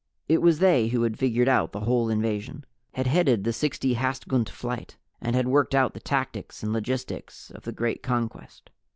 It 0.27 0.41
was 0.41 0.57
they 0.57 0.87
who 0.87 1.03
had 1.03 1.19
figured 1.19 1.47
out 1.47 1.73
the 1.73 1.81
whole 1.81 2.09
invasion, 2.09 2.65
had 2.95 3.05
headed 3.05 3.43
the 3.43 3.53
Sixty 3.53 3.93
Hastgunt 3.93 4.49
Flight, 4.49 4.97
and 5.21 5.35
had 5.35 5.47
worked 5.47 5.75
out 5.75 5.93
the 5.93 5.99
tactics 5.99 6.63
and 6.63 6.73
logistics 6.73 7.51
of 7.51 7.65
the 7.65 7.71
Great 7.71 8.01
Conquest. 8.01 8.71